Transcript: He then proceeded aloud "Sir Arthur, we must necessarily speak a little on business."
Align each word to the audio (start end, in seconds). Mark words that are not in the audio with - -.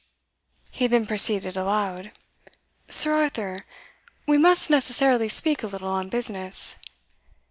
He 0.71 0.87
then 0.87 1.05
proceeded 1.05 1.55
aloud 1.55 2.11
"Sir 2.89 3.13
Arthur, 3.13 3.67
we 4.25 4.39
must 4.39 4.71
necessarily 4.71 5.29
speak 5.29 5.61
a 5.61 5.67
little 5.67 5.89
on 5.89 6.09
business." 6.09 6.75